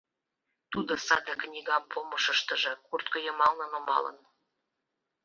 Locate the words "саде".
1.05-1.33